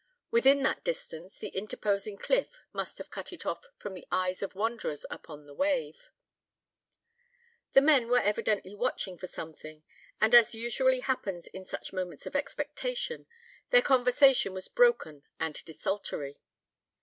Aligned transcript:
Within 0.31 0.63
that 0.63 0.83
distance, 0.83 1.37
the 1.37 1.49
interposing 1.49 2.17
cliff 2.17 2.57
must 2.73 2.97
have 2.97 3.11
cut 3.11 3.31
it 3.31 3.45
off 3.45 3.67
from 3.77 3.93
the 3.93 4.07
eyes 4.11 4.41
of 4.41 4.55
wanderers 4.55 5.05
upon 5.11 5.45
the 5.45 5.53
wave. 5.53 6.11
The 7.73 7.81
men 7.81 8.07
were 8.09 8.19
evidently 8.19 8.73
watching 8.73 9.15
for 9.19 9.27
something, 9.27 9.83
and 10.19 10.33
as 10.33 10.55
usually 10.55 11.01
happens 11.01 11.45
in 11.45 11.65
such 11.67 11.93
moments 11.93 12.25
of 12.25 12.35
expectation, 12.35 13.27
their 13.69 13.83
conversation 13.83 14.55
was 14.55 14.67
broken 14.67 15.21
and 15.39 15.63
desultory. 15.65 16.39